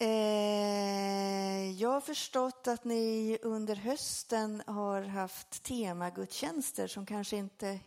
Eh, 0.00 1.70
jag 1.70 1.90
har 1.90 2.00
förstått 2.00 2.68
att 2.68 2.84
ni 2.84 3.38
under 3.42 3.76
hösten 3.76 4.62
har 4.66 5.02
haft 5.02 5.62
temagudstjänster 5.62 6.86
som 6.86 7.06
kanske 7.06 7.36
inte 7.36 7.80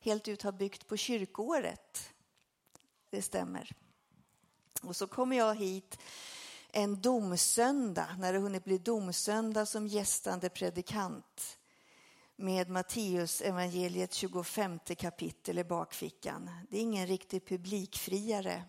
helt 0.00 0.28
ut 0.28 0.42
har 0.42 0.52
byggt 0.52 0.86
på 0.86 0.96
kyrkåret. 0.96 2.12
Det 3.10 3.22
stämmer. 3.22 3.70
Och 4.82 4.96
så 4.96 5.06
kommer 5.06 5.36
jag 5.36 5.54
hit 5.54 5.98
en 6.72 7.00
domsöndag, 7.00 8.16
när 8.18 8.32
det 8.32 8.38
hunnit 8.38 8.64
bli 8.64 8.78
domsöndag 8.78 9.66
som 9.66 9.86
gästande 9.86 10.48
predikant 10.48 11.58
med 12.36 12.68
Matteus 12.68 13.40
evangeliet 13.40 14.14
25 14.14 14.78
kapitel 14.78 15.58
i 15.58 15.64
bakfickan. 15.64 16.50
Det 16.70 16.76
är 16.76 16.80
ingen 16.80 17.06
riktig 17.06 17.46
publikfriare. 17.46 18.64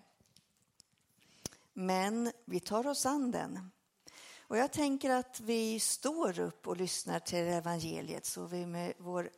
Men 1.77 2.31
vi 2.45 2.59
tar 2.59 2.87
oss 2.87 3.05
an 3.05 3.31
den. 3.31 3.71
Och 4.39 4.57
jag 4.57 4.71
tänker 4.71 5.09
att 5.09 5.39
vi 5.39 5.79
står 5.79 6.39
upp 6.39 6.67
och 6.67 6.77
lyssnar 6.77 7.19
till 7.19 7.39
evangeliet 7.39 8.25
så 8.25 8.45
vi 8.45 8.65
med 8.65 8.93
vår 8.97 9.29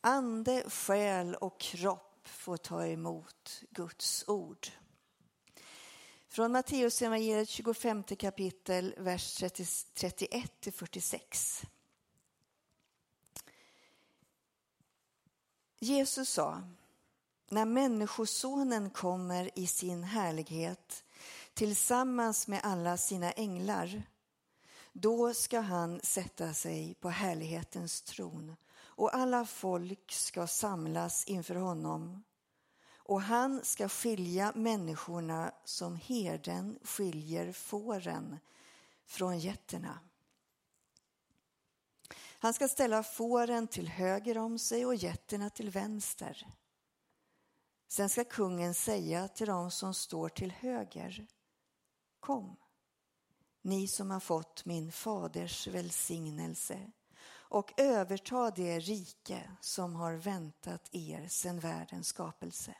ande, 0.00 0.70
själ 0.70 1.34
och 1.34 1.60
kropp 1.60 2.28
får 2.28 2.56
ta 2.56 2.86
emot 2.86 3.62
Guds 3.70 4.24
ord. 4.28 4.68
Från 6.28 6.52
Matteus 6.52 7.02
evangeliet 7.02 7.48
25 7.48 8.02
kapitel, 8.02 8.94
vers 8.98 9.42
31 9.94 10.60
till 10.60 10.72
46. 10.72 11.62
Jesus 15.78 16.28
sa, 16.28 16.62
när 17.48 17.64
Människosonen 17.64 18.90
kommer 18.90 19.58
i 19.58 19.66
sin 19.66 20.04
härlighet 20.04 21.04
tillsammans 21.54 22.48
med 22.48 22.60
alla 22.62 22.96
sina 22.96 23.32
änglar, 23.32 24.02
då 24.92 25.34
ska 25.34 25.60
han 25.60 26.00
sätta 26.02 26.54
sig 26.54 26.94
på 26.94 27.08
härlighetens 27.08 28.02
tron 28.02 28.56
och 28.76 29.14
alla 29.14 29.46
folk 29.46 30.12
ska 30.12 30.46
samlas 30.46 31.24
inför 31.24 31.54
honom 31.54 32.24
och 33.06 33.20
han 33.20 33.64
ska 33.64 33.88
skilja 33.88 34.52
människorna 34.54 35.52
som 35.64 35.96
herden 35.96 36.78
skiljer 36.82 37.52
fåren 37.52 38.38
från 39.06 39.38
getterna. 39.38 39.98
Han 42.38 42.54
ska 42.54 42.68
ställa 42.68 43.02
fåren 43.02 43.68
till 43.68 43.88
höger 43.88 44.38
om 44.38 44.58
sig 44.58 44.86
och 44.86 44.94
getterna 44.94 45.50
till 45.50 45.70
vänster. 45.70 46.46
Sen 47.88 48.08
ska 48.08 48.24
kungen 48.24 48.74
säga 48.74 49.28
till 49.28 49.46
dem 49.46 49.70
som 49.70 49.94
står 49.94 50.28
till 50.28 50.50
höger, 50.50 51.26
kom, 52.24 52.56
ni 53.62 53.88
som 53.88 54.10
har 54.10 54.20
fått 54.20 54.64
min 54.64 54.92
faders 54.92 55.66
välsignelse 55.66 56.92
och 57.28 57.80
överta 57.80 58.50
det 58.50 58.80
rike 58.80 59.50
som 59.60 59.94
har 59.94 60.14
väntat 60.14 60.88
er 60.92 61.28
sedan 61.28 61.60
världens 61.60 62.08
skapelse. 62.08 62.76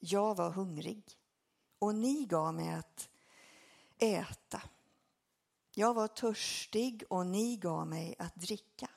Jag 0.00 0.34
var 0.34 0.50
hungrig 0.50 1.18
och 1.78 1.94
ni 1.94 2.24
gav 2.24 2.54
mig 2.54 2.74
att 2.74 3.08
äta. 3.98 4.62
Jag 5.74 5.94
var 5.94 6.08
törstig 6.08 7.04
och 7.10 7.26
ni 7.26 7.56
gav 7.56 7.86
mig 7.86 8.14
att 8.18 8.34
dricka. 8.34 8.90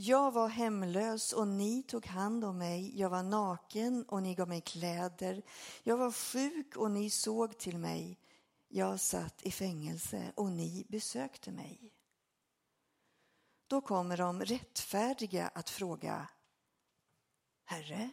Jag 0.00 0.30
var 0.30 0.48
hemlös 0.48 1.32
och 1.32 1.48
ni 1.48 1.82
tog 1.82 2.06
hand 2.06 2.44
om 2.44 2.58
mig. 2.58 3.00
Jag 3.00 3.10
var 3.10 3.22
naken 3.22 4.04
och 4.08 4.22
ni 4.22 4.34
gav 4.34 4.48
mig 4.48 4.60
kläder. 4.60 5.42
Jag 5.82 5.96
var 5.96 6.12
sjuk 6.12 6.76
och 6.76 6.90
ni 6.90 7.10
såg 7.10 7.58
till 7.58 7.78
mig. 7.78 8.18
Jag 8.68 9.00
satt 9.00 9.42
i 9.42 9.50
fängelse 9.50 10.32
och 10.34 10.52
ni 10.52 10.86
besökte 10.88 11.52
mig. 11.52 11.92
Då 13.66 13.80
kommer 13.80 14.16
de 14.16 14.40
rättfärdiga 14.42 15.48
att 15.48 15.70
fråga 15.70 16.28
Herre, 17.64 18.10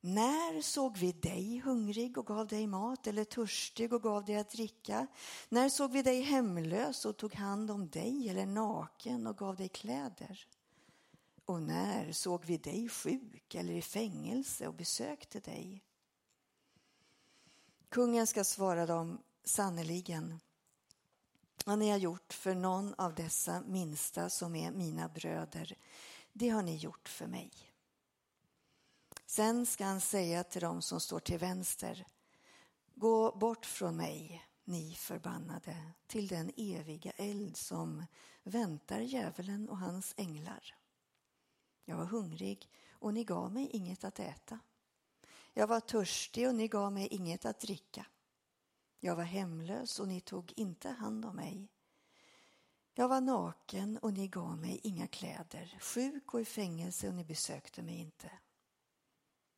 när 0.00 0.62
såg 0.62 0.96
vi 0.96 1.12
dig 1.12 1.58
hungrig 1.58 2.18
och 2.18 2.26
gav 2.26 2.46
dig 2.46 2.66
mat 2.66 3.06
eller 3.06 3.24
törstig 3.24 3.92
och 3.92 4.02
gav 4.02 4.24
dig 4.24 4.36
att 4.36 4.50
dricka? 4.50 5.06
När 5.48 5.68
såg 5.68 5.92
vi 5.92 6.02
dig 6.02 6.22
hemlös 6.22 7.04
och 7.04 7.16
tog 7.16 7.34
hand 7.34 7.70
om 7.70 7.88
dig 7.88 8.28
eller 8.28 8.46
naken 8.46 9.26
och 9.26 9.38
gav 9.38 9.56
dig 9.56 9.68
kläder? 9.68 10.46
Och 11.48 11.62
när 11.62 12.12
såg 12.12 12.44
vi 12.44 12.56
dig 12.56 12.88
sjuk 12.88 13.54
eller 13.54 13.72
i 13.72 13.82
fängelse 13.82 14.68
och 14.68 14.74
besökte 14.74 15.40
dig? 15.40 15.84
Kungen 17.88 18.26
ska 18.26 18.44
svara 18.44 18.86
dem 18.86 19.22
sannerligen. 19.44 20.40
Vad 21.64 21.78
ni 21.78 21.90
har 21.90 21.98
gjort 21.98 22.32
för 22.32 22.54
någon 22.54 22.94
av 22.94 23.14
dessa 23.14 23.60
minsta 23.60 24.30
som 24.30 24.56
är 24.56 24.70
mina 24.70 25.08
bröder, 25.08 25.76
det 26.32 26.48
har 26.48 26.62
ni 26.62 26.76
gjort 26.76 27.08
för 27.08 27.26
mig. 27.26 27.52
Sen 29.26 29.66
ska 29.66 29.84
han 29.84 30.00
säga 30.00 30.44
till 30.44 30.60
dem 30.60 30.82
som 30.82 31.00
står 31.00 31.20
till 31.20 31.38
vänster, 31.38 32.06
gå 32.94 33.32
bort 33.36 33.66
från 33.66 33.96
mig, 33.96 34.44
ni 34.64 34.94
förbannade, 34.94 35.92
till 36.06 36.28
den 36.28 36.50
eviga 36.56 37.10
eld 37.10 37.56
som 37.56 38.06
väntar 38.42 39.00
djävulen 39.00 39.68
och 39.68 39.78
hans 39.78 40.14
änglar. 40.16 40.77
Jag 41.88 41.96
var 41.96 42.04
hungrig 42.04 42.70
och 42.92 43.14
ni 43.14 43.24
gav 43.24 43.52
mig 43.52 43.70
inget 43.72 44.04
att 44.04 44.20
äta. 44.20 44.58
Jag 45.52 45.66
var 45.66 45.80
törstig 45.80 46.48
och 46.48 46.54
ni 46.54 46.68
gav 46.68 46.92
mig 46.92 47.06
inget 47.06 47.44
att 47.44 47.60
dricka. 47.60 48.06
Jag 49.00 49.16
var 49.16 49.24
hemlös 49.24 50.00
och 50.00 50.08
ni 50.08 50.20
tog 50.20 50.52
inte 50.56 50.88
hand 50.88 51.24
om 51.24 51.36
mig. 51.36 51.68
Jag 52.94 53.08
var 53.08 53.20
naken 53.20 53.98
och 53.98 54.12
ni 54.12 54.28
gav 54.28 54.58
mig 54.58 54.80
inga 54.82 55.06
kläder, 55.06 55.78
sjuk 55.80 56.34
och 56.34 56.40
i 56.40 56.44
fängelse 56.44 57.08
och 57.08 57.14
ni 57.14 57.24
besökte 57.24 57.82
mig 57.82 57.98
inte. 57.98 58.30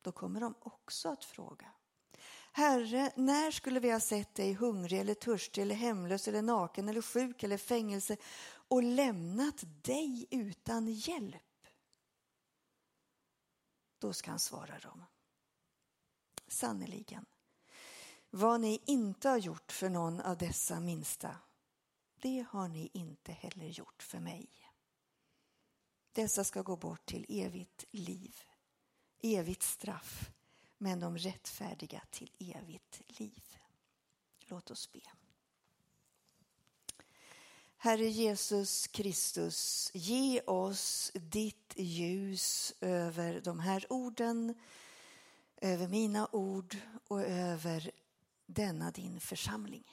Då 0.01 0.11
kommer 0.11 0.41
de 0.41 0.55
också 0.59 1.09
att 1.09 1.25
fråga. 1.25 1.71
Herre, 2.51 3.11
när 3.15 3.51
skulle 3.51 3.79
vi 3.79 3.91
ha 3.91 3.99
sett 3.99 4.35
dig 4.35 4.53
hungrig 4.53 4.99
eller 4.99 5.13
törstig 5.13 5.61
eller 5.61 5.75
hemlös 5.75 6.27
eller 6.27 6.41
naken 6.41 6.89
eller 6.89 7.01
sjuk 7.01 7.43
eller 7.43 7.57
fängelse 7.57 8.17
och 8.51 8.83
lämnat 8.83 9.63
dig 9.83 10.27
utan 10.29 10.87
hjälp? 10.87 11.50
Då 14.01 14.13
ska 14.13 14.31
han 14.31 14.39
svara 14.39 14.79
dem. 14.79 15.03
Sannerligen, 16.47 17.25
vad 18.29 18.61
ni 18.61 18.81
inte 18.85 19.29
har 19.29 19.37
gjort 19.37 19.71
för 19.71 19.89
någon 19.89 20.21
av 20.21 20.37
dessa 20.37 20.79
minsta, 20.79 21.37
det 22.15 22.45
har 22.49 22.67
ni 22.67 22.89
inte 22.93 23.31
heller 23.31 23.67
gjort 23.67 24.03
för 24.03 24.19
mig. 24.19 24.49
Dessa 26.11 26.43
ska 26.43 26.61
gå 26.61 26.75
bort 26.75 27.05
till 27.05 27.25
evigt 27.29 27.85
liv 27.91 28.35
evigt 29.21 29.63
straff, 29.63 30.31
men 30.77 30.99
de 30.99 31.17
rättfärdiga 31.17 32.01
till 32.09 32.31
evigt 32.39 33.01
liv. 33.07 33.57
Låt 34.39 34.71
oss 34.71 34.91
be. 34.91 35.20
Herre 37.83 38.09
Jesus 38.09 38.87
Kristus, 38.87 39.91
ge 39.93 40.41
oss 40.41 41.11
ditt 41.13 41.73
ljus 41.77 42.73
över 42.81 43.41
de 43.41 43.59
här 43.59 43.85
orden, 43.89 44.55
över 45.57 45.87
mina 45.87 46.27
ord 46.31 46.77
och 47.07 47.21
över 47.21 47.91
denna 48.45 48.91
din 48.91 49.19
församling. 49.19 49.83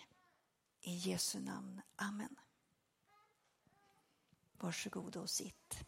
I 0.81 0.94
Jesu 0.94 1.41
namn. 1.41 1.81
Amen. 1.97 2.37
Varsågod 4.59 5.16
och 5.16 5.31
sitt. 5.31 5.84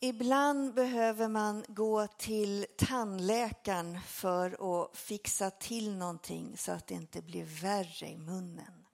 Ibland 0.00 0.74
behöver 0.74 1.28
man 1.28 1.64
gå 1.68 2.06
till 2.06 2.66
tandläkaren 2.78 4.00
för 4.00 4.82
att 4.82 4.96
fixa 4.96 5.50
till 5.50 5.96
någonting 5.96 6.56
så 6.56 6.72
att 6.72 6.86
det 6.86 6.94
inte 6.94 7.22
blir 7.22 7.44
värre 7.44 8.08
i 8.08 8.16
munnen. 8.16 8.86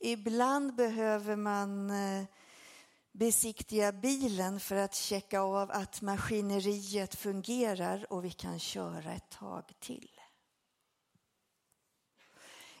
Ibland 0.00 0.74
behöver 0.74 1.36
man 1.36 1.90
eh, 1.90 2.24
besiktiga 3.12 3.92
bilen 3.92 4.60
för 4.60 4.76
att 4.76 4.94
checka 4.94 5.40
av 5.40 5.70
att 5.70 6.02
maskineriet 6.02 7.14
fungerar 7.14 8.12
och 8.12 8.24
vi 8.24 8.30
kan 8.30 8.58
köra 8.58 9.12
ett 9.12 9.30
tag 9.30 9.72
till. 9.80 10.20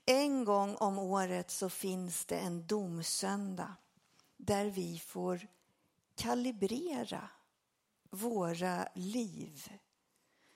En 0.04 0.44
gång 0.44 0.74
om 0.74 0.98
året 0.98 1.50
så 1.50 1.68
finns 1.68 2.26
det 2.26 2.38
en 2.38 2.66
domsöndag 2.66 3.74
där 4.36 4.66
vi 4.66 4.98
får 4.98 5.46
kalibrera 6.14 7.28
våra 8.10 8.88
liv 8.94 9.72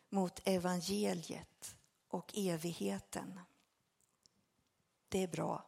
mot 0.09 0.41
evangeliet 0.45 1.77
och 2.09 2.33
evigheten. 2.35 3.41
Det 5.09 5.23
är 5.23 5.29
bra, 5.29 5.67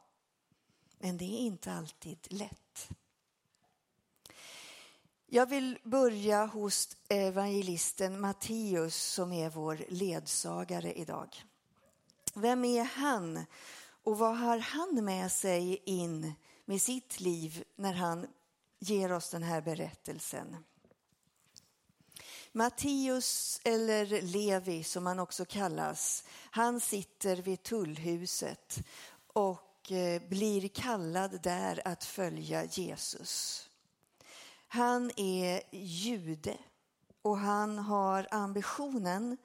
men 0.99 1.17
det 1.17 1.25
är 1.25 1.39
inte 1.39 1.73
alltid 1.73 2.27
lätt. 2.29 2.89
Jag 5.25 5.45
vill 5.45 5.79
börja 5.83 6.45
hos 6.45 6.97
evangelisten 7.09 8.21
Matteus 8.21 8.95
som 8.95 9.33
är 9.33 9.49
vår 9.49 9.85
ledsagare 9.89 10.93
idag. 10.93 11.43
Vem 12.33 12.65
är 12.65 12.83
han 12.83 13.45
och 14.03 14.17
vad 14.17 14.37
har 14.37 14.57
han 14.57 15.05
med 15.05 15.31
sig 15.31 15.81
in 15.85 16.33
med 16.65 16.81
sitt 16.81 17.19
liv 17.19 17.63
när 17.75 17.93
han 17.93 18.27
ger 18.81 19.11
oss 19.11 19.29
den 19.29 19.43
här 19.43 19.61
berättelsen? 19.61 20.57
Matteus, 22.51 23.61
eller 23.63 24.21
Levi 24.21 24.83
som 24.83 25.05
han 25.05 25.19
också 25.19 25.45
kallas, 25.45 26.23
han 26.51 26.79
sitter 26.79 27.35
vid 27.35 27.63
tullhuset 27.63 28.79
och 29.27 29.91
eh, 29.91 30.21
blir 30.29 30.67
kallad 30.67 31.41
där 31.41 31.81
att 31.87 32.03
följa 32.03 32.65
Jesus. 32.65 33.67
Han 34.67 35.11
är 35.15 35.61
jude 35.71 36.57
och 37.21 37.37
han 37.37 37.77
har 37.77 38.27
ambitionen 38.31 39.37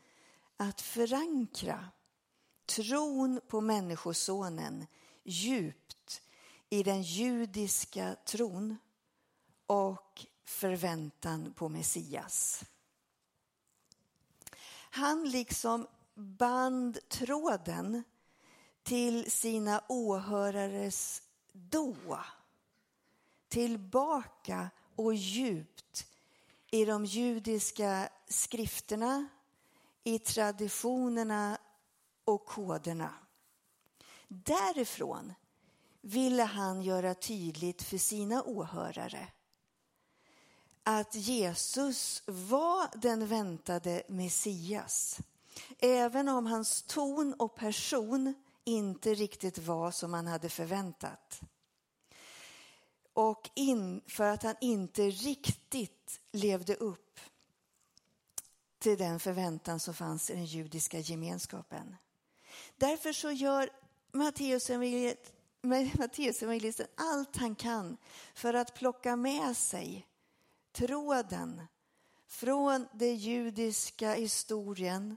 att 0.56 0.80
förankra 0.80 1.88
tron 2.66 3.40
på 3.48 3.60
Människosonen 3.60 4.86
djupt 5.24 6.22
i 6.70 6.82
den 6.82 7.02
judiska 7.02 8.16
tron 8.24 8.76
och 9.66 10.26
förväntan 10.44 11.52
på 11.52 11.68
Messias. 11.68 12.64
Han 14.90 15.28
liksom 15.30 15.86
band 16.14 16.98
tråden 17.08 18.02
till 18.82 19.30
sina 19.30 19.82
åhörares 19.88 21.22
då 21.52 21.96
tillbaka 23.48 24.70
och 24.96 25.14
djupt 25.14 26.06
i 26.70 26.84
de 26.84 27.04
judiska 27.04 28.08
skrifterna, 28.28 29.28
i 30.04 30.18
traditionerna 30.18 31.58
och 32.24 32.46
koderna. 32.46 33.14
Därifrån 34.28 35.34
ville 36.00 36.42
han 36.42 36.82
göra 36.82 37.14
tydligt 37.14 37.82
för 37.82 37.98
sina 37.98 38.42
åhörare 38.42 39.28
att 40.88 41.14
Jesus 41.14 42.22
var 42.26 42.98
den 42.98 43.26
väntade 43.26 44.02
Messias. 44.08 45.18
Även 45.78 46.28
om 46.28 46.46
hans 46.46 46.82
ton 46.82 47.34
och 47.34 47.54
person 47.54 48.34
inte 48.64 49.14
riktigt 49.14 49.58
var 49.58 49.90
som 49.90 50.10
man 50.10 50.26
hade 50.26 50.48
förväntat. 50.48 51.40
Och 53.12 53.50
in, 53.54 54.02
för 54.06 54.24
att 54.24 54.42
han 54.42 54.54
inte 54.60 55.10
riktigt 55.10 56.20
levde 56.32 56.74
upp 56.74 57.20
till 58.78 58.98
den 58.98 59.20
förväntan 59.20 59.80
som 59.80 59.94
fanns 59.94 60.30
i 60.30 60.34
den 60.34 60.46
judiska 60.46 60.98
gemenskapen. 60.98 61.96
Därför 62.76 63.12
så 63.12 63.30
gör 63.30 63.70
Matteus 64.12 64.70
evangelisten 66.42 66.86
allt 66.94 67.36
han 67.36 67.54
kan 67.54 67.96
för 68.34 68.54
att 68.54 68.74
plocka 68.74 69.16
med 69.16 69.56
sig 69.56 70.06
tråden 70.76 71.62
från 72.26 72.88
den 72.92 73.16
judiska 73.16 74.14
historien 74.14 75.16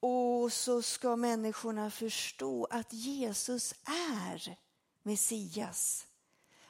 och 0.00 0.52
så 0.52 0.82
ska 0.82 1.16
människorna 1.16 1.90
förstå 1.90 2.66
att 2.70 2.92
Jesus 2.92 3.74
är 3.84 4.56
Messias. 5.02 6.06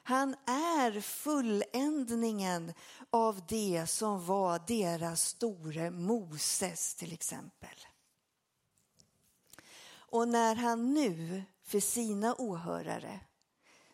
Han 0.03 0.35
är 0.47 1.01
fulländningen 1.01 2.75
av 3.11 3.47
det 3.49 3.87
som 3.87 4.27
var 4.27 4.61
deras 4.67 5.23
store 5.23 5.91
Moses 5.91 6.95
till 6.95 7.13
exempel. 7.13 7.79
Och 9.91 10.29
när 10.29 10.55
han 10.55 10.95
nu 10.95 11.43
för 11.63 11.81
sina 11.81 12.35
åhörare 12.35 13.21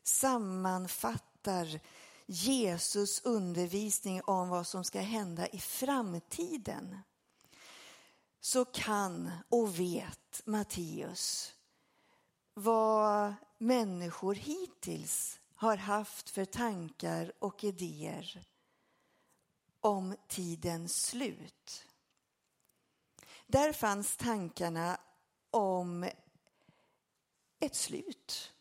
sammanfattar 0.02 1.80
Jesus 2.26 3.20
undervisning 3.24 4.22
om 4.22 4.48
vad 4.48 4.66
som 4.66 4.84
ska 4.84 5.00
hända 5.00 5.46
i 5.46 5.58
framtiden 5.58 6.98
så 8.40 8.64
kan 8.64 9.30
och 9.48 9.80
vet 9.80 10.42
Matteus 10.44 11.54
vad 12.54 13.34
människor 13.58 14.34
hittills 14.34 15.40
har 15.54 15.76
haft 15.76 16.30
för 16.30 16.44
tankar 16.44 17.32
och 17.38 17.64
idéer 17.64 18.42
om 19.80 20.16
tidens 20.28 21.02
slut. 21.06 21.86
Där 23.46 23.72
fanns 23.72 24.16
tankarna 24.16 25.00
om 25.50 26.10
ett 27.60 27.74
slut. 27.74 28.53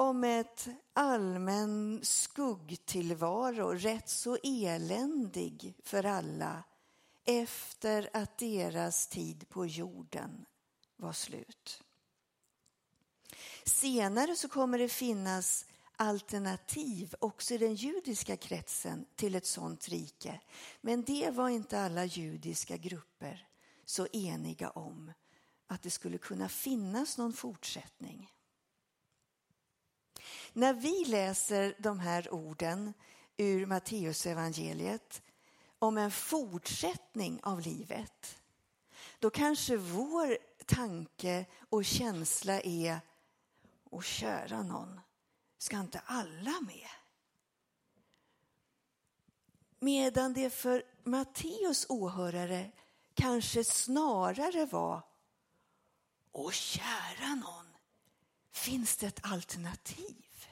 Om 0.00 0.24
ett 0.24 0.68
allmän 0.92 2.00
skuggtillvaro, 2.02 3.68
rätt 3.68 4.08
så 4.08 4.38
eländig 4.42 5.74
för 5.84 6.04
alla 6.04 6.64
efter 7.24 8.10
att 8.12 8.38
deras 8.38 9.06
tid 9.06 9.48
på 9.48 9.66
jorden 9.66 10.46
var 10.96 11.12
slut. 11.12 11.82
Senare 13.64 14.36
så 14.36 14.48
kommer 14.48 14.78
det 14.78 14.88
finnas 14.88 15.66
alternativ 15.96 17.14
också 17.18 17.54
i 17.54 17.58
den 17.58 17.74
judiska 17.74 18.36
kretsen 18.36 19.06
till 19.14 19.34
ett 19.34 19.46
sådant 19.46 19.88
rike. 19.88 20.40
Men 20.80 21.02
det 21.02 21.30
var 21.30 21.48
inte 21.48 21.80
alla 21.80 22.04
judiska 22.04 22.76
grupper 22.76 23.48
så 23.84 24.06
eniga 24.12 24.70
om 24.70 25.12
att 25.66 25.82
det 25.82 25.90
skulle 25.90 26.18
kunna 26.18 26.48
finnas 26.48 27.18
någon 27.18 27.32
fortsättning. 27.32 28.30
När 30.52 30.74
vi 30.74 31.04
läser 31.04 31.74
de 31.78 32.00
här 32.00 32.34
orden 32.34 32.94
ur 33.36 33.66
Matteusevangeliet 33.66 35.22
om 35.78 35.98
en 35.98 36.10
fortsättning 36.10 37.40
av 37.42 37.60
livet, 37.60 38.38
då 39.18 39.30
kanske 39.30 39.76
vår 39.76 40.38
tanke 40.66 41.46
och 41.68 41.84
känsla 41.84 42.60
är, 42.60 43.00
och 43.84 44.04
kära 44.04 44.62
någon, 44.62 45.00
ska 45.58 45.80
inte 45.80 46.02
alla 46.06 46.60
med? 46.60 46.88
Medan 49.78 50.32
det 50.32 50.50
för 50.50 50.82
Matteus 51.04 51.86
åhörare 51.88 52.70
kanske 53.14 53.64
snarare 53.64 54.66
var, 54.66 55.02
och 56.32 56.52
kära 56.52 57.34
någon, 57.34 57.69
finns 58.50 58.96
det 58.96 59.06
ett 59.06 59.20
alternativ? 59.22 60.46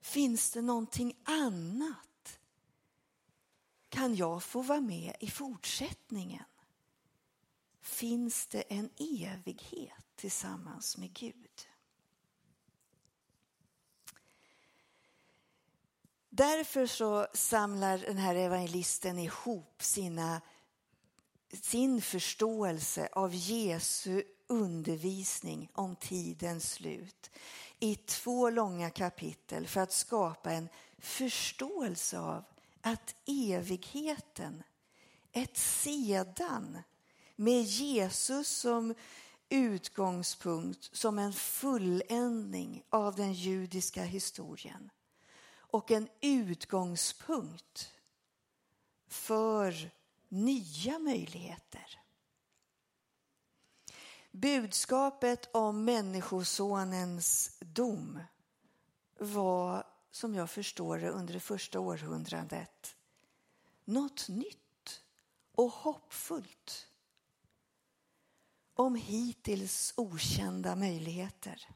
Finns 0.00 0.50
det 0.50 0.62
någonting 0.62 1.16
annat? 1.24 2.38
Kan 3.88 4.14
jag 4.14 4.42
få 4.42 4.62
vara 4.62 4.80
med 4.80 5.16
i 5.20 5.30
fortsättningen? 5.30 6.44
Finns 7.80 8.46
det 8.46 8.62
en 8.62 8.90
evighet 8.96 10.04
tillsammans 10.16 10.96
med 10.96 11.12
Gud? 11.12 11.68
Därför 16.30 16.86
så 16.86 17.26
samlar 17.34 17.98
den 17.98 18.18
här 18.18 18.34
evangelisten 18.34 19.18
ihop 19.18 19.82
sina, 19.82 20.40
sin 21.62 22.02
förståelse 22.02 23.08
av 23.12 23.34
Jesu 23.34 24.22
undervisning 24.50 25.70
om 25.72 25.96
tidens 25.96 26.72
slut 26.72 27.30
i 27.80 27.94
två 27.94 28.50
långa 28.50 28.90
kapitel 28.90 29.66
för 29.66 29.80
att 29.80 29.92
skapa 29.92 30.52
en 30.52 30.68
förståelse 30.98 32.18
av 32.18 32.44
att 32.80 33.14
evigheten, 33.26 34.62
ett 35.32 35.56
sedan 35.56 36.78
med 37.36 37.62
Jesus 37.62 38.48
som 38.48 38.94
utgångspunkt, 39.48 40.96
som 40.96 41.18
en 41.18 41.32
fulländning 41.32 42.82
av 42.90 43.16
den 43.16 43.32
judiska 43.32 44.02
historien 44.04 44.90
och 45.52 45.90
en 45.90 46.08
utgångspunkt 46.20 47.92
för 49.08 49.90
nya 50.28 50.98
möjligheter. 50.98 52.00
Budskapet 54.30 55.48
om 55.52 55.84
Människosonens 55.84 57.56
dom 57.60 58.20
var, 59.18 59.86
som 60.10 60.34
jag 60.34 60.50
förstår 60.50 60.98
det, 60.98 61.10
under 61.10 61.34
det 61.34 61.40
första 61.40 61.80
århundradet 61.80 62.96
något 63.84 64.28
nytt 64.28 65.02
och 65.54 65.70
hoppfullt 65.70 66.86
om 68.74 68.94
hittills 68.94 69.94
okända 69.96 70.76
möjligheter. 70.76 71.68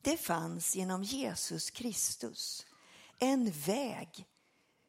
Det 0.00 0.16
fanns 0.16 0.76
genom 0.76 1.02
Jesus 1.02 1.70
Kristus 1.70 2.66
en 3.18 3.50
väg 3.50 4.26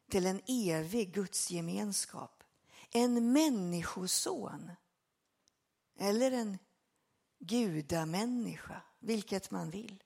till 0.10 0.26
en 0.26 0.42
evig 0.48 1.14
gudsgemenskap. 1.14 2.44
En 2.92 3.32
människoson. 3.32 4.72
Eller 6.02 6.32
en 6.32 6.58
gudamänniska, 7.40 8.82
vilket 9.00 9.52
man 9.52 9.70
vill, 9.70 10.04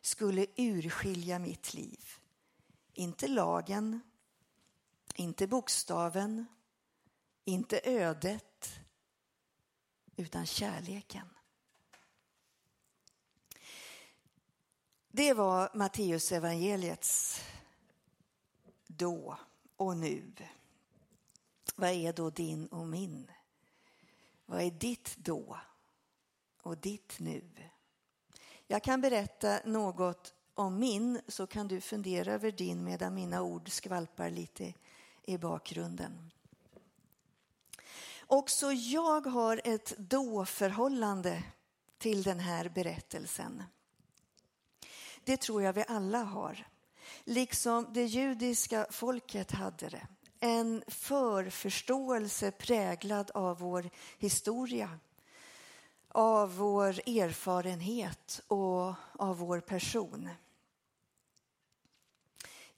skulle 0.00 0.46
urskilja 0.56 1.38
mitt 1.38 1.74
liv. 1.74 2.04
Inte 2.92 3.28
lagen, 3.28 4.00
inte 5.14 5.46
bokstaven, 5.46 6.46
inte 7.44 7.80
ödet, 7.84 8.70
utan 10.16 10.46
kärleken. 10.46 11.28
Det 15.08 15.34
var 15.34 15.70
Matteus 15.74 16.32
evangeliets 16.32 17.40
då 18.86 19.38
och 19.76 19.96
nu. 19.96 20.32
Vad 21.76 21.90
är 21.90 22.12
då 22.12 22.30
din 22.30 22.66
och 22.66 22.86
min? 22.86 23.30
Vad 24.46 24.62
är 24.62 24.70
ditt 24.70 25.16
då 25.16 25.58
och 26.62 26.78
ditt 26.78 27.18
nu? 27.18 27.44
Jag 28.66 28.82
kan 28.82 29.00
berätta 29.00 29.60
något 29.64 30.34
om 30.54 30.78
min 30.78 31.20
så 31.28 31.46
kan 31.46 31.68
du 31.68 31.80
fundera 31.80 32.32
över 32.32 32.50
din 32.50 32.84
medan 32.84 33.14
mina 33.14 33.42
ord 33.42 33.70
skvalpar 33.70 34.30
lite 34.30 34.74
i 35.22 35.38
bakgrunden. 35.38 36.30
Också 38.26 38.72
jag 38.72 39.26
har 39.26 39.60
ett 39.64 39.94
då-förhållande 39.98 41.42
till 41.98 42.22
den 42.22 42.40
här 42.40 42.68
berättelsen. 42.68 43.62
Det 45.24 45.36
tror 45.36 45.62
jag 45.62 45.72
vi 45.72 45.84
alla 45.88 46.22
har. 46.22 46.66
Liksom 47.24 47.86
det 47.92 48.04
judiska 48.04 48.86
folket 48.90 49.50
hade 49.50 49.88
det. 49.88 50.06
En 50.46 50.82
förförståelse 50.86 52.50
präglad 52.50 53.30
av 53.34 53.58
vår 53.58 53.90
historia, 54.18 54.98
av 56.08 56.56
vår 56.56 56.88
erfarenhet 56.88 58.40
och 58.48 58.94
av 59.12 59.38
vår 59.38 59.60
person. 59.60 60.28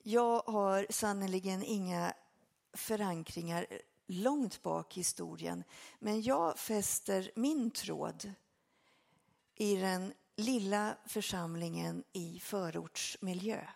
Jag 0.03 0.43
har 0.43 0.87
sannerligen 0.91 1.63
inga 1.63 2.13
förankringar 2.73 3.67
långt 4.07 4.63
bak 4.63 4.97
i 4.97 5.01
historien, 5.01 5.65
men 5.99 6.23
jag 6.23 6.59
fäster 6.59 7.31
min 7.35 7.71
tråd 7.71 8.33
i 9.55 9.77
den 9.77 10.13
lilla 10.37 10.97
församlingen 11.07 12.05
i 12.13 12.41
förortsmiljö. 12.41 13.69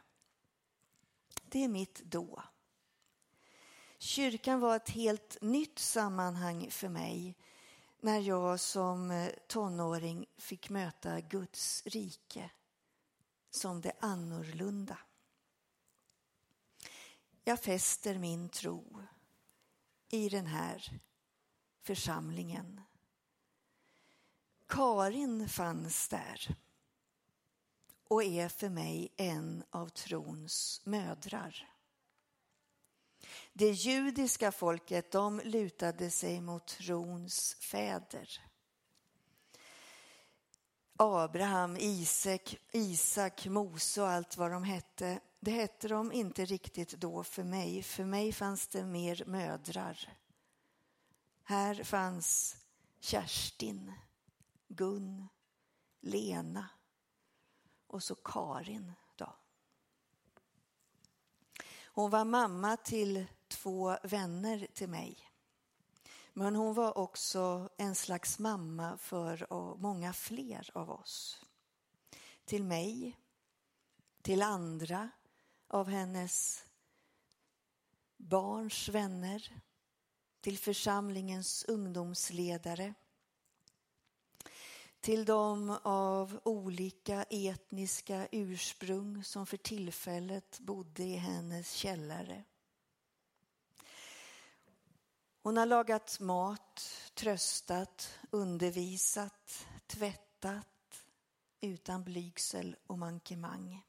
Det 1.45 1.65
är 1.65 1.69
mitt 1.69 2.03
då. 2.05 2.43
Kyrkan 4.03 4.61
var 4.61 4.77
ett 4.77 4.91
helt 4.91 5.37
nytt 5.43 5.79
sammanhang 5.79 6.71
för 6.71 6.89
mig 6.89 7.37
när 8.01 8.21
jag 8.21 8.61
som 8.61 9.11
eh, 9.11 9.31
tonåring 9.47 10.27
fick 10.37 10.71
möta 10.71 11.21
Guds 11.21 11.83
rike 11.87 12.51
som 13.51 13.81
det 13.81 13.93
annorlunda. 14.01 14.99
Jag 17.45 17.61
fäster 17.61 18.19
min 18.19 18.49
tro 18.49 19.03
i 20.09 20.29
den 20.29 20.47
här 20.47 21.01
församlingen. 21.83 22.81
Karin 24.67 25.49
fanns 25.49 26.09
där 26.09 26.57
och 28.09 28.25
är 28.25 28.49
för 28.49 28.69
mig 28.69 29.13
en 29.17 29.65
av 29.71 29.89
trons 29.89 30.81
mödrar. 30.85 31.72
Det 33.53 33.71
judiska 33.71 34.53
folket 34.53 35.11
de 35.11 35.41
lutade 35.45 36.11
sig 36.11 36.41
mot 36.41 36.67
trons 36.67 37.57
fäder. 37.61 38.41
Abraham, 40.97 41.77
Isak, 41.77 42.57
Isak, 42.73 43.47
Mose 43.47 44.03
och 44.03 44.09
allt 44.09 44.37
vad 44.37 44.51
de 44.51 44.65
hette. 44.65 45.21
Det 45.41 45.51
hette 45.51 45.89
de 45.89 46.13
inte 46.13 46.45
riktigt 46.45 46.91
då 46.91 47.25
för 47.25 47.45
mig. 47.45 47.83
För 47.83 48.05
mig 48.05 48.33
fanns 48.33 48.69
det 48.69 48.85
mer 48.85 49.25
mödrar. 49.27 50.09
Här 51.45 51.85
fanns 51.85 52.57
Kerstin, 53.01 53.93
Gun, 54.69 55.29
Lena 56.01 56.69
och 57.87 58.03
så 58.03 58.15
Karin. 58.15 58.93
Hon 61.95 62.11
var 62.11 62.25
mamma 62.25 62.77
till 62.77 63.27
två 63.49 63.97
vänner 64.03 64.67
till 64.75 64.89
mig. 64.89 65.19
Men 66.33 66.55
hon 66.55 66.75
var 66.75 66.99
också 66.99 67.69
en 67.77 67.95
slags 67.95 68.39
mamma 68.39 68.99
för 68.99 69.47
många 69.79 70.13
fler 70.13 70.71
av 70.75 70.91
oss. 70.91 71.45
Till 72.45 72.65
mig, 72.65 73.19
till 74.23 74.43
andra 74.43 75.11
av 75.69 75.89
hennes 75.89 76.65
barns 78.17 78.89
vänner, 78.89 79.61
till 80.41 80.59
församlingens 80.59 81.65
ungdomsledare, 81.65 82.95
till 85.03 85.25
dem 85.25 85.79
av 85.83 86.41
olika 86.45 87.23
etniska 87.23 88.29
ursprung 88.33 89.25
som 89.25 89.47
för 89.47 89.57
tillfället 89.57 90.61
bodde 90.61 91.03
i 91.03 91.17
hennes 91.17 91.73
källare. 91.73 92.45
Hon 95.43 95.57
har 95.57 95.67
lagat 95.67 96.21
mat, 96.21 96.83
tröstat, 97.15 98.19
undervisat, 98.31 99.67
tvättat 99.87 101.05
utan 101.61 102.05
blygsel 102.05 102.77
och 102.87 102.99
mankemang. 102.99 103.83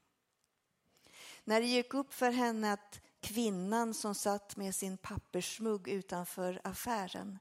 När 1.43 1.61
det 1.61 1.67
gick 1.67 1.93
upp 1.93 2.13
för 2.13 2.31
henne 2.31 2.73
att 2.73 3.01
kvinnan 3.19 3.93
som 3.93 4.15
satt 4.15 4.57
med 4.57 4.75
sin 4.75 4.97
pappersmugg 4.97 5.87
utanför 5.87 6.61
affären 6.63 7.39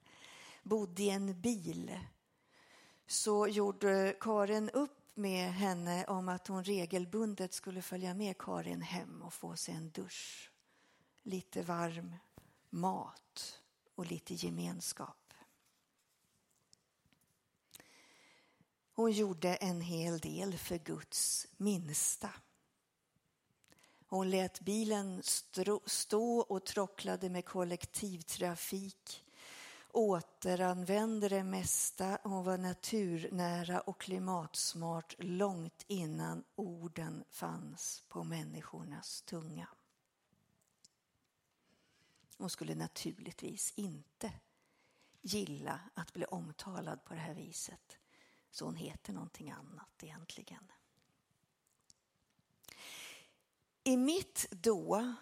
bodde 0.62 1.02
i 1.02 1.11
en 1.11 1.41
bil 1.41 1.99
så 3.12 3.49
gjorde 3.49 4.16
Karin 4.21 4.71
upp 4.71 4.99
med 5.14 5.52
henne 5.52 6.04
om 6.04 6.28
att 6.28 6.47
hon 6.47 6.64
regelbundet 6.64 7.54
skulle 7.54 7.83
följa 7.83 8.14
med 8.14 8.38
Karin 8.38 8.83
hem 8.83 9.23
och 9.23 9.35
få 9.35 9.57
sig 9.57 9.75
en 9.75 9.90
dusch, 9.90 10.50
lite 11.23 11.62
varm 11.62 12.14
mat 12.71 13.61
och 13.95 14.07
lite 14.07 14.35
gemenskap. 14.35 15.35
Hon 18.95 19.12
gjorde 19.12 19.54
en 19.54 19.81
hel 19.81 20.19
del 20.19 20.59
för 20.59 20.78
Guds 20.78 21.47
minsta. 21.57 22.31
Hon 24.07 24.31
lät 24.31 24.61
bilen 24.61 25.23
stå 25.87 26.38
och 26.38 26.64
trocklade 26.64 27.28
med 27.31 27.45
kollektivtrafik 27.45 29.25
återanvände 29.92 31.28
det 31.28 31.44
mesta. 31.44 32.18
Hon 32.22 32.44
var 32.44 32.58
naturnära 32.58 33.80
och 33.80 34.00
klimatsmart 34.00 35.14
långt 35.18 35.84
innan 35.87 36.44
orden 36.54 37.25
fanns 37.30 38.02
på 38.08 38.25
människornas 38.25 39.22
tunga. 39.22 39.68
Hon 42.38 42.50
skulle 42.50 42.75
naturligtvis 42.75 43.72
inte 43.76 44.32
gilla 45.22 45.80
att 45.94 46.12
bli 46.12 46.25
omtalad 46.25 47.04
på 47.04 47.14
det 47.14 47.20
här 47.20 47.34
viset. 47.34 47.99
Så 48.50 48.64
hon 48.64 48.76
heter 48.76 49.12
någonting 49.12 49.50
annat 49.50 50.02
egentligen. 50.02 50.72
I 53.84 53.96
mitt 53.96 54.46
då 54.50 55.14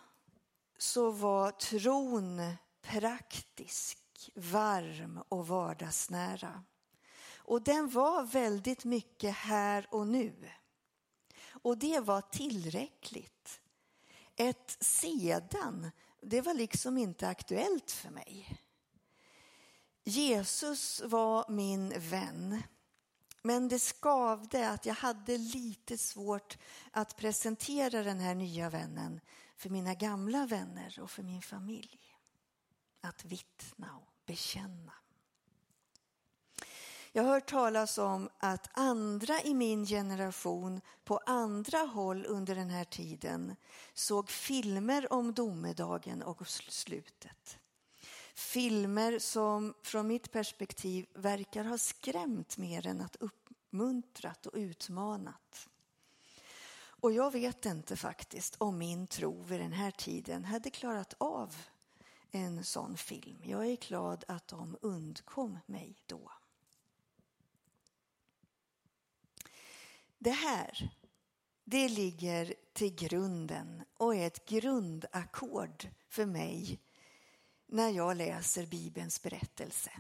så 0.78 1.10
var 1.10 1.50
tron 1.50 2.56
praktisk 2.82 4.09
varm 4.34 5.22
och 5.28 5.48
vardagsnära. 5.48 6.64
Och 7.36 7.62
den 7.62 7.88
var 7.88 8.22
väldigt 8.22 8.84
mycket 8.84 9.34
här 9.34 9.86
och 9.90 10.06
nu. 10.06 10.50
Och 11.62 11.78
det 11.78 12.00
var 12.00 12.20
tillräckligt. 12.20 13.60
Ett 14.36 14.76
sedan, 14.80 15.90
det 16.22 16.40
var 16.40 16.54
liksom 16.54 16.98
inte 16.98 17.28
aktuellt 17.28 17.90
för 17.90 18.10
mig. 18.10 18.60
Jesus 20.04 21.02
var 21.04 21.48
min 21.48 21.92
vän. 21.96 22.62
Men 23.42 23.68
det 23.68 23.78
skavde 23.78 24.70
att 24.70 24.86
jag 24.86 24.94
hade 24.94 25.38
lite 25.38 25.98
svårt 25.98 26.58
att 26.90 27.16
presentera 27.16 28.02
den 28.02 28.20
här 28.20 28.34
nya 28.34 28.70
vännen 28.70 29.20
för 29.56 29.70
mina 29.70 29.94
gamla 29.94 30.46
vänner 30.46 30.98
och 31.02 31.10
för 31.10 31.22
min 31.22 31.42
familj. 31.42 31.98
Att 33.00 33.24
vittna 33.24 33.96
bekänna. 34.30 34.92
Jag 37.12 37.22
har 37.22 37.30
hört 37.30 37.50
talas 37.50 37.98
om 37.98 38.28
att 38.38 38.70
andra 38.72 39.42
i 39.42 39.54
min 39.54 39.86
generation 39.86 40.80
på 41.04 41.18
andra 41.26 41.78
håll 41.78 42.26
under 42.28 42.54
den 42.54 42.70
här 42.70 42.84
tiden 42.84 43.56
såg 43.94 44.30
filmer 44.30 45.12
om 45.12 45.34
domedagen 45.34 46.22
och 46.22 46.48
slutet. 46.48 47.58
Filmer 48.34 49.18
som 49.18 49.74
från 49.82 50.06
mitt 50.06 50.32
perspektiv 50.32 51.06
verkar 51.14 51.64
ha 51.64 51.78
skrämt 51.78 52.56
mer 52.56 52.86
än 52.86 53.00
att 53.00 53.16
uppmuntrat 53.16 54.46
och 54.46 54.54
utmanat. 54.54 55.68
Och 56.78 57.12
jag 57.12 57.32
vet 57.32 57.66
inte 57.66 57.96
faktiskt 57.96 58.54
om 58.58 58.78
min 58.78 59.06
tro 59.06 59.42
vid 59.42 59.60
den 59.60 59.72
här 59.72 59.90
tiden 59.90 60.44
hade 60.44 60.70
klarat 60.70 61.14
av 61.18 61.56
en 62.32 62.64
sån 62.64 62.96
film. 62.96 63.38
Jag 63.44 63.66
är 63.66 63.76
glad 63.76 64.24
att 64.28 64.48
de 64.48 64.76
undkom 64.80 65.58
mig 65.66 65.96
då. 66.06 66.32
Det 70.18 70.30
här, 70.30 70.90
det 71.64 71.88
ligger 71.88 72.54
till 72.72 72.94
grunden 72.94 73.82
och 73.96 74.14
är 74.14 74.26
ett 74.26 74.44
grundackord 74.44 75.88
för 76.08 76.26
mig 76.26 76.80
när 77.66 77.88
jag 77.90 78.16
läser 78.16 78.66
Bibelns 78.66 79.22
berättelse. 79.22 79.90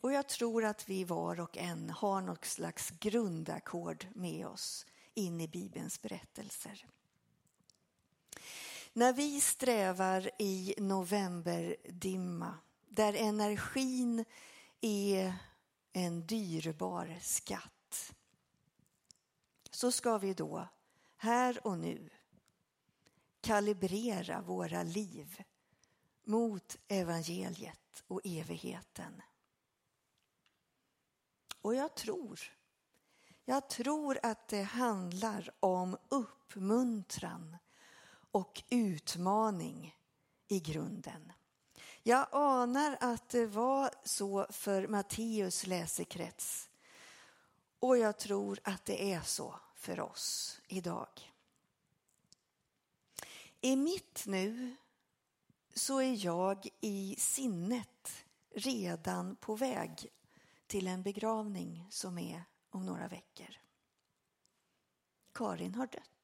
Och 0.00 0.12
jag 0.12 0.28
tror 0.28 0.64
att 0.64 0.88
vi 0.88 1.04
var 1.04 1.40
och 1.40 1.58
en 1.58 1.90
har 1.90 2.20
något 2.20 2.44
slags 2.44 2.90
grundackord 2.90 4.06
med 4.14 4.46
oss 4.46 4.86
in 5.14 5.40
i 5.40 5.48
Bibelns 5.48 6.02
berättelser. 6.02 6.86
När 8.98 9.12
vi 9.12 9.40
strävar 9.40 10.30
i 10.38 10.74
novemberdimma 10.78 12.58
där 12.88 13.14
energin 13.14 14.24
är 14.80 15.34
en 15.92 16.26
dyrbar 16.26 17.18
skatt 17.22 18.12
så 19.70 19.92
ska 19.92 20.18
vi 20.18 20.34
då 20.34 20.68
här 21.16 21.66
och 21.66 21.78
nu 21.78 22.10
kalibrera 23.40 24.40
våra 24.40 24.82
liv 24.82 25.42
mot 26.24 26.76
evangeliet 26.88 28.04
och 28.06 28.20
evigheten. 28.24 29.22
Och 31.62 31.74
jag 31.74 31.94
tror, 31.94 32.40
jag 33.44 33.68
tror 33.68 34.18
att 34.22 34.48
det 34.48 34.62
handlar 34.62 35.50
om 35.60 35.96
uppmuntran 36.08 37.56
och 38.30 38.62
utmaning 38.70 39.96
i 40.48 40.60
grunden. 40.60 41.32
Jag 42.02 42.26
anar 42.32 42.98
att 43.00 43.28
det 43.28 43.46
var 43.46 43.90
så 44.04 44.46
för 44.50 44.88
Matteus 44.88 45.66
läsekrets 45.66 46.68
och 47.78 47.98
jag 47.98 48.18
tror 48.18 48.58
att 48.64 48.84
det 48.84 49.12
är 49.12 49.20
så 49.20 49.54
för 49.74 50.00
oss 50.00 50.60
idag. 50.68 51.34
I 53.60 53.76
mitt 53.76 54.24
nu 54.26 54.76
så 55.74 56.00
är 56.00 56.24
jag 56.24 56.68
i 56.80 57.16
sinnet 57.18 58.24
redan 58.54 59.36
på 59.36 59.54
väg 59.54 60.06
till 60.66 60.86
en 60.86 61.02
begravning 61.02 61.86
som 61.90 62.18
är 62.18 62.44
om 62.70 62.86
några 62.86 63.08
veckor. 63.08 63.56
Karin 65.32 65.74
har 65.74 65.86
dött. 65.86 66.17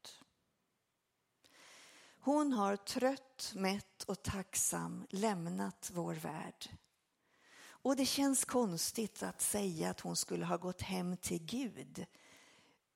Hon 2.25 2.53
har 2.53 2.77
trött, 2.77 3.53
mätt 3.57 4.03
och 4.03 4.23
tacksam 4.23 5.07
lämnat 5.11 5.91
vår 5.95 6.15
värld. 6.15 6.69
Och 7.67 7.97
det 7.97 8.07
känns 8.07 8.45
konstigt 8.45 9.23
att 9.23 9.41
säga 9.41 9.91
att 9.91 10.01
hon 10.01 10.17
skulle 10.17 10.45
ha 10.45 10.57
gått 10.57 10.83
hem 10.83 11.17
till 11.17 11.45
Gud. 11.45 12.07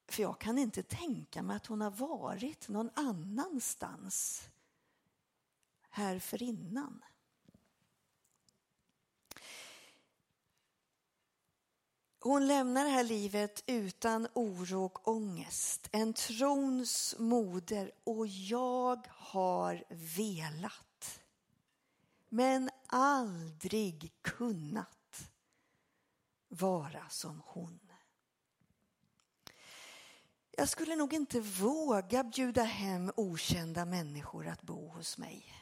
För 0.06 0.22
jag 0.22 0.40
kan 0.40 0.58
inte 0.58 0.82
tänka 0.82 1.42
mig 1.42 1.56
att 1.56 1.66
hon 1.66 1.80
har 1.80 1.90
varit 1.90 2.68
någon 2.68 2.90
annanstans 2.94 4.48
här 5.90 6.42
innan. 6.42 7.04
Hon 12.20 12.46
lämnar 12.46 12.84
det 12.84 12.90
här 12.90 13.04
livet 13.04 13.62
utan 13.66 14.28
oro 14.34 14.84
och 14.84 15.08
ångest. 15.08 15.88
En 15.92 16.12
trons 16.12 17.14
moder 17.18 17.92
och 18.04 18.26
jag 18.26 19.06
har 19.10 19.84
velat 19.88 21.20
men 22.28 22.70
aldrig 22.86 24.12
kunnat 24.22 25.30
vara 26.48 27.08
som 27.08 27.42
hon. 27.46 27.80
Jag 30.50 30.68
skulle 30.68 30.96
nog 30.96 31.12
inte 31.12 31.40
våga 31.40 32.24
bjuda 32.24 32.62
hem 32.62 33.12
okända 33.16 33.84
människor 33.84 34.46
att 34.46 34.62
bo 34.62 34.88
hos 34.88 35.18
mig. 35.18 35.54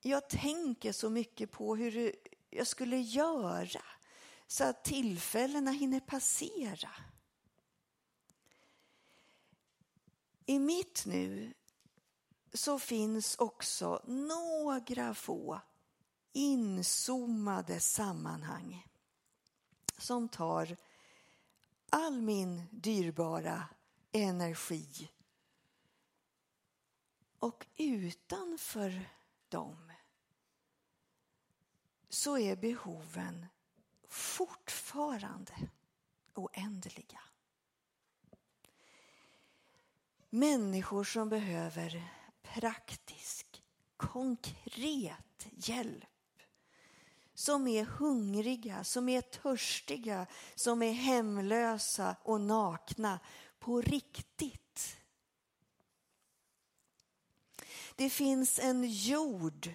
Jag 0.00 0.28
tänker 0.28 0.92
så 0.92 1.10
mycket 1.10 1.50
på 1.50 1.76
hur 1.76 2.16
jag 2.50 2.66
skulle 2.66 2.96
göra 2.96 3.82
så 4.48 4.64
att 4.64 4.84
tillfällena 4.84 5.70
hinner 5.70 6.00
passera. 6.00 6.90
I 10.46 10.58
mitt 10.58 11.06
nu 11.06 11.54
så 12.52 12.78
finns 12.78 13.36
också 13.38 14.02
några 14.06 15.14
få 15.14 15.60
inzoomade 16.32 17.80
sammanhang 17.80 18.86
som 19.98 20.28
tar 20.28 20.76
all 21.90 22.22
min 22.22 22.62
dyrbara 22.70 23.68
energi. 24.12 25.10
Och 27.38 27.66
utanför 27.76 29.08
dem 29.48 29.92
så 32.08 32.38
är 32.38 32.56
behoven 32.56 33.46
fortfarande 34.08 35.54
oändliga. 36.34 37.20
Människor 40.30 41.04
som 41.04 41.28
behöver 41.28 42.08
praktisk, 42.42 43.62
konkret 43.96 45.46
hjälp. 45.52 46.04
Som 47.34 47.66
är 47.66 47.84
hungriga, 47.84 48.84
som 48.84 49.08
är 49.08 49.20
törstiga, 49.20 50.26
som 50.54 50.82
är 50.82 50.92
hemlösa 50.92 52.16
och 52.22 52.40
nakna 52.40 53.20
på 53.58 53.80
riktigt. 53.80 54.96
Det 57.96 58.10
finns 58.10 58.58
en 58.58 58.84
jord 58.84 59.74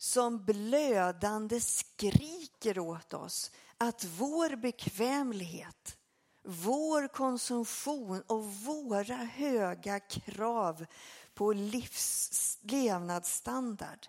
som 0.00 0.44
blödande 0.44 1.60
skriker 1.60 2.78
åt 2.78 3.14
oss 3.14 3.50
att 3.78 4.04
vår 4.04 4.56
bekvämlighet, 4.56 5.98
vår 6.42 7.08
konsumtion 7.08 8.22
och 8.22 8.44
våra 8.44 9.14
höga 9.14 10.00
krav 10.00 10.86
på 11.34 11.52
livs, 11.52 12.58
levnadsstandard, 12.62 14.06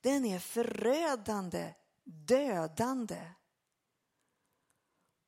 den 0.00 0.24
är 0.24 0.38
förödande, 0.38 1.74
dödande. 2.04 3.30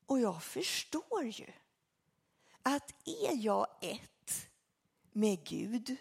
Och 0.05 0.19
jag 0.19 0.43
förstår 0.43 1.23
ju 1.23 1.51
att 2.61 3.07
är 3.07 3.35
jag 3.35 3.67
ett 3.81 4.47
med 5.11 5.43
Gud, 5.43 5.95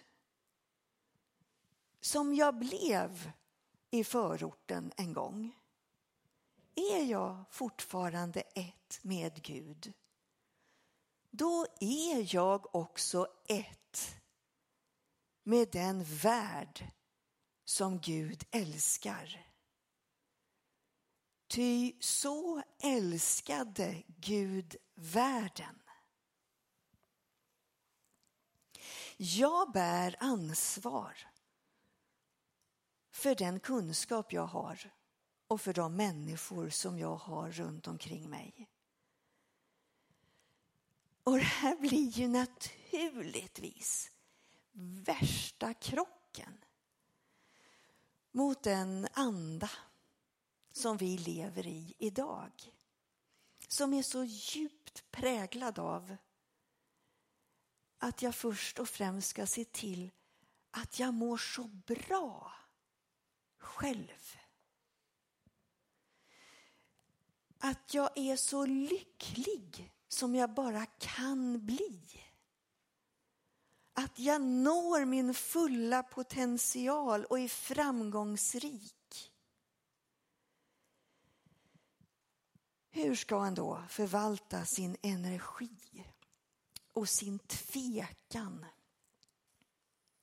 som 2.01 2.35
jag 2.35 2.59
blev 2.59 3.33
i 3.95 4.05
förorten 4.05 4.93
en 4.97 5.13
gång, 5.13 5.57
är 6.75 7.05
jag 7.05 7.45
fortfarande 7.51 8.41
ett 8.41 8.99
med 9.03 9.43
Gud, 9.43 9.93
då 11.31 11.67
är 11.81 12.35
jag 12.35 12.75
också 12.75 13.27
ett 13.49 14.17
med 15.43 15.69
den 15.73 16.05
värld 16.05 16.93
som 17.65 18.01
Gud 18.01 18.45
älskar. 18.51 19.47
Ty 21.47 21.93
så 22.01 22.63
älskade 22.83 24.03
Gud 24.07 24.77
världen. 24.95 25.83
Jag 29.17 29.73
bär 29.73 30.17
ansvar 30.21 31.34
för 33.15 33.35
den 33.35 33.61
kunskap 33.61 34.33
jag 34.33 34.47
har 34.47 34.91
och 35.49 35.61
för 35.61 35.73
de 35.73 35.97
människor 35.97 36.71
som 36.71 36.99
jag 36.99 37.17
har 37.17 37.51
runt 37.51 37.87
omkring 37.87 38.31
mig. 38.31 38.69
Och 41.25 41.37
det 41.37 41.45
här 41.45 41.77
blir 41.77 42.09
ju 42.09 42.29
naturligtvis 42.29 44.11
värsta 45.05 45.75
krocken 45.75 46.65
mot 48.33 48.63
den 48.63 49.09
anda 49.13 49.71
som 50.73 50.97
vi 50.97 51.19
lever 51.19 51.67
i 51.67 51.95
idag. 51.99 52.53
som 53.69 53.95
är 53.95 54.03
så 54.03 54.25
djupt 54.25 55.11
präglad 55.11 55.79
av 55.79 56.17
att 57.99 58.23
jag 58.23 58.35
först 58.35 58.79
och 58.79 58.89
främst 58.89 59.29
ska 59.29 59.47
se 59.47 59.65
till 59.65 60.11
att 60.71 60.99
jag 60.99 61.15
mår 61.15 61.37
så 61.37 61.65
bra 61.65 62.64
själv. 63.65 64.37
Att 67.59 67.95
jag 67.95 68.19
är 68.19 68.37
så 68.37 68.67
lycklig 68.67 69.93
som 70.09 70.35
jag 70.35 70.55
bara 70.55 70.87
kan 70.87 71.67
bli. 71.67 72.01
Att 73.93 74.19
jag 74.19 74.43
når 74.43 75.05
min 75.05 75.35
fulla 75.35 76.03
potential 76.03 77.25
och 77.25 77.39
är 77.39 77.49
framgångsrik. 77.49 79.33
Hur 82.91 83.15
ska 83.15 83.39
han 83.39 83.55
då 83.55 83.83
förvalta 83.89 84.65
sin 84.65 84.97
energi 85.03 86.05
och 86.93 87.09
sin 87.09 87.39
tvekan 87.39 88.67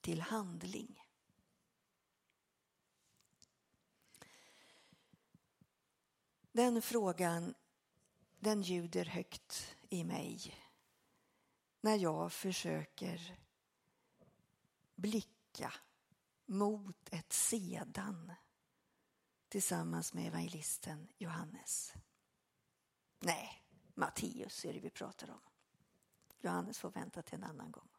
till 0.01 0.21
handling? 0.21 1.00
Den 6.51 6.81
frågan 6.81 7.53
den 8.39 8.61
ljuder 8.61 9.05
högt 9.05 9.75
i 9.89 10.03
mig 10.03 10.55
när 11.81 11.95
jag 11.95 12.33
försöker 12.33 13.37
blicka 14.95 15.73
mot 16.45 17.09
ett 17.11 17.33
sedan 17.33 18.33
tillsammans 19.49 20.13
med 20.13 20.27
evangelisten 20.27 21.07
Johannes. 21.17 21.93
Nej, 23.19 23.63
Matteus 23.93 24.65
är 24.65 24.73
det 24.73 24.79
vi 24.79 24.89
pratar 24.89 25.29
om. 25.29 25.41
Johannes 26.41 26.79
får 26.79 26.91
vänta 26.91 27.21
till 27.21 27.35
en 27.35 27.43
annan 27.43 27.71
gång. 27.71 27.89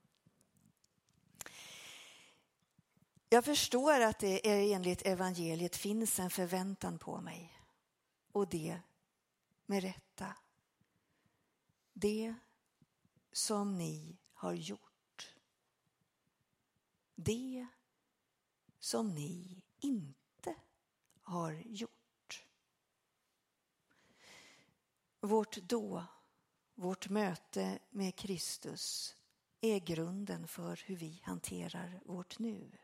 Jag 3.29 3.45
förstår 3.45 4.01
att 4.01 4.19
det 4.19 4.73
enligt 4.73 5.03
evangeliet 5.03 5.77
finns 5.77 6.21
en 6.21 6.31
förväntan 6.31 6.99
på 6.99 7.21
mig 7.21 7.62
och 8.33 8.49
det 8.49 8.81
med 9.67 9.83
rätta. 9.83 10.37
Det 11.93 12.35
som 13.33 13.79
ni 13.79 14.19
har 14.33 14.53
gjort. 14.53 15.35
Det 17.15 17.67
som 18.79 19.15
ni 19.15 19.63
inte 19.81 20.55
har 21.23 21.53
gjort. 21.53 22.47
Vårt 25.21 25.57
då, 25.57 26.05
vårt 26.75 27.09
möte 27.09 27.79
med 27.91 28.17
Kristus 28.17 29.17
är 29.61 29.79
grunden 29.79 30.49
för 30.49 30.81
hur 30.85 30.97
vi 30.97 31.21
hanterar 31.25 32.01
vårt 32.05 32.39
nu. 32.39 32.79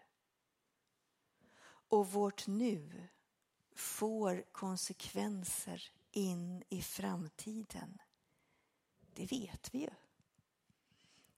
Och 1.89 2.13
vårt 2.13 2.47
nu 2.47 3.09
får 3.79 4.45
konsekvenser 4.53 5.91
in 6.11 6.63
i 6.69 6.83
framtiden. 6.83 7.99
Det 9.15 9.33
vet 9.33 9.75
vi 9.75 9.79
ju. 9.79 9.91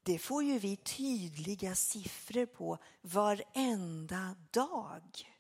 Det 0.02 0.18
får 0.18 0.44
ju 0.44 0.58
vi 0.58 0.76
tydliga 0.76 1.74
siffror 1.74 2.46
på 2.46 2.78
varenda 3.00 4.36
dag. 4.50 5.30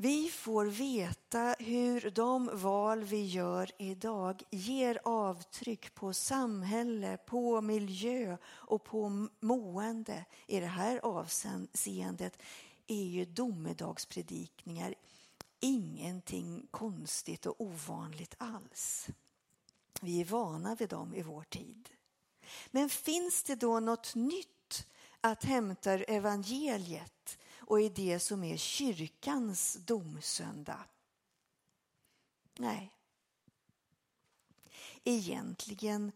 Vi 0.00 0.28
får 0.28 0.66
veta 0.66 1.54
hur 1.58 2.10
de 2.10 2.50
val 2.52 3.04
vi 3.04 3.26
gör 3.26 3.70
idag 3.78 4.42
ger 4.50 5.00
avtryck 5.04 5.94
på 5.94 6.12
samhälle, 6.12 7.16
på 7.16 7.60
miljö 7.60 8.36
och 8.44 8.84
på 8.84 9.28
mående. 9.40 10.24
I 10.46 10.60
det 10.60 10.66
här 10.66 11.00
avseendet 11.02 12.42
är 12.88 13.04
ju 13.04 13.24
domedagspredikningar 13.24 14.94
ingenting 15.60 16.66
konstigt 16.70 17.46
och 17.46 17.60
ovanligt 17.60 18.34
alls. 18.38 19.08
Vi 20.00 20.20
är 20.20 20.24
vana 20.24 20.74
vid 20.74 20.88
dem 20.88 21.14
i 21.14 21.22
vår 21.22 21.42
tid. 21.42 21.88
Men 22.70 22.88
finns 22.88 23.42
det 23.42 23.54
då 23.54 23.80
något 23.80 24.14
nytt 24.14 24.86
att 25.20 25.44
hämta 25.44 25.92
ur 25.92 26.10
evangeliet 26.10 27.38
och 27.56 27.80
i 27.80 27.88
det 27.88 28.18
som 28.18 28.44
är 28.44 28.56
kyrkans 28.56 29.74
domsöndag? 29.74 30.84
Nej. 32.58 32.92
Egentligen 35.04 36.12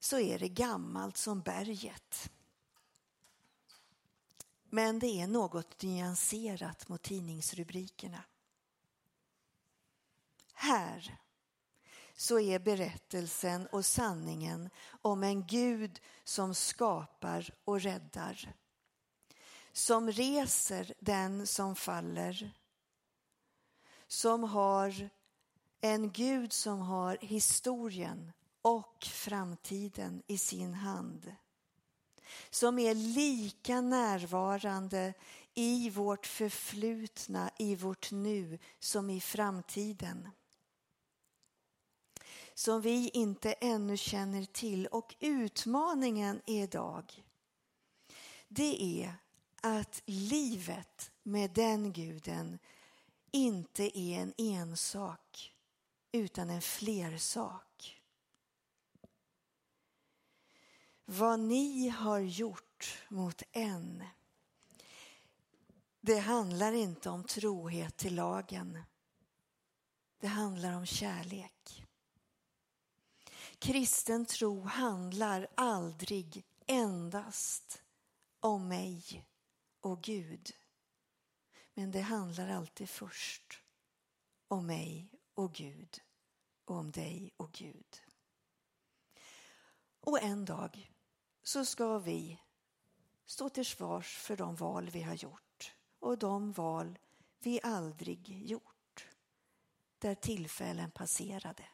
så 0.00 0.18
är 0.18 0.38
det 0.38 0.48
gammalt 0.48 1.16
som 1.16 1.40
berget. 1.40 2.30
Men 4.70 4.98
det 4.98 5.20
är 5.20 5.26
något 5.26 5.82
nyanserat 5.82 6.88
mot 6.88 7.02
tidningsrubrikerna. 7.02 8.24
Här 10.52 11.18
så 12.14 12.40
är 12.40 12.58
berättelsen 12.58 13.66
och 13.66 13.84
sanningen 13.84 14.70
om 15.02 15.22
en 15.22 15.46
Gud 15.46 16.00
som 16.24 16.54
skapar 16.54 17.50
och 17.64 17.80
räddar. 17.80 18.54
Som 19.72 20.10
reser 20.12 20.94
den 21.00 21.46
som 21.46 21.76
faller. 21.76 22.50
Som 24.06 24.44
har 24.44 25.10
en 25.80 26.12
Gud 26.12 26.52
som 26.52 26.80
har 26.80 27.18
historien 27.20 28.32
och 28.62 29.04
framtiden 29.04 30.22
i 30.26 30.38
sin 30.38 30.74
hand. 30.74 31.34
Som 32.50 32.78
är 32.78 32.94
lika 32.94 33.80
närvarande 33.80 35.14
i 35.54 35.90
vårt 35.90 36.26
förflutna, 36.26 37.50
i 37.58 37.76
vårt 37.76 38.10
nu, 38.10 38.58
som 38.78 39.10
i 39.10 39.20
framtiden 39.20 40.28
som 42.58 42.80
vi 42.80 43.08
inte 43.08 43.52
ännu 43.52 43.96
känner 43.96 44.44
till. 44.44 44.86
Och 44.86 45.14
utmaningen 45.20 46.40
idag, 46.46 47.24
det 48.48 49.02
är 49.02 49.14
att 49.62 50.02
livet 50.06 51.10
med 51.22 51.50
den 51.50 51.92
guden 51.92 52.58
inte 53.30 53.98
är 53.98 54.20
en 54.20 54.34
ensak 54.38 55.52
utan 56.12 56.50
en 56.50 56.62
flersak. 56.62 57.65
Vad 61.08 61.40
ni 61.40 61.88
har 61.88 62.18
gjort 62.18 63.04
mot 63.08 63.42
en 63.52 64.04
det 66.06 66.18
handlar 66.18 66.72
inte 66.72 67.10
om 67.10 67.24
trohet 67.24 67.96
till 67.96 68.14
lagen. 68.14 68.82
Det 70.20 70.26
handlar 70.26 70.72
om 70.72 70.86
kärlek. 70.86 71.86
Kristen 73.58 74.26
tro 74.26 74.60
handlar 74.60 75.46
aldrig 75.54 76.44
endast 76.66 77.82
om 78.40 78.68
mig 78.68 79.24
och 79.80 80.02
Gud. 80.02 80.52
Men 81.74 81.90
det 81.90 82.00
handlar 82.00 82.48
alltid 82.48 82.90
först 82.90 83.60
om 84.48 84.66
mig 84.66 85.10
och 85.34 85.54
Gud 85.54 86.00
och 86.64 86.76
om 86.76 86.90
dig 86.90 87.32
och 87.36 87.52
Gud. 87.52 88.02
Och 90.00 90.22
en 90.22 90.44
dag 90.44 90.95
så 91.46 91.64
ska 91.64 91.98
vi 91.98 92.40
stå 93.24 93.48
till 93.48 93.66
svars 93.66 94.16
för 94.16 94.36
de 94.36 94.56
val 94.56 94.90
vi 94.90 95.02
har 95.02 95.14
gjort 95.14 95.74
och 95.98 96.18
de 96.18 96.52
val 96.52 96.98
vi 97.38 97.60
aldrig 97.62 98.48
gjort 98.48 99.08
där 99.98 100.14
tillfällen 100.14 100.90
passerade. 100.90 101.64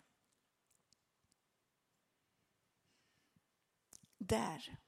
där 4.27 4.79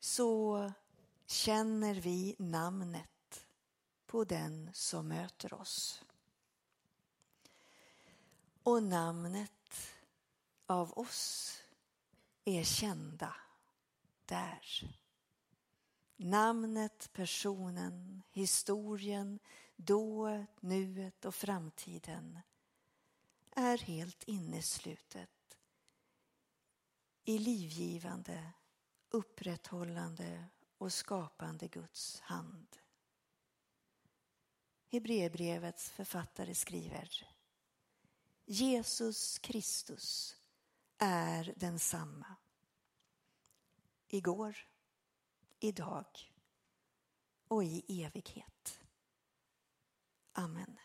så 0.00 0.72
känner 1.26 1.94
vi 1.94 2.36
namnet 2.38 3.46
på 4.06 4.24
den 4.24 4.70
som 4.74 5.08
möter 5.08 5.54
oss. 5.54 6.04
Och 8.62 8.82
namnet 8.82 9.94
av 10.66 10.98
oss 10.98 11.61
är 12.44 12.64
kända 12.64 13.34
där. 14.24 14.96
Namnet, 16.16 17.10
personen, 17.12 18.22
historien, 18.30 19.38
dået, 19.76 20.62
nuet 20.62 21.24
och 21.24 21.34
framtiden 21.34 22.38
är 23.50 23.78
helt 23.78 24.24
inneslutet 24.24 25.58
i 27.24 27.38
livgivande, 27.38 28.52
upprätthållande 29.10 30.44
och 30.78 30.92
skapande 30.92 31.68
Guds 31.68 32.20
hand. 32.20 32.76
Hebreerbrevets 34.88 35.90
författare 35.90 36.54
skriver 36.54 37.28
Jesus 38.44 39.38
Kristus 39.38 40.36
är 41.04 41.54
densamma. 41.56 42.36
Igår, 44.08 44.56
idag 45.60 46.06
och 47.48 47.64
i 47.64 48.02
evighet. 48.04 48.80
Amen. 50.32 50.78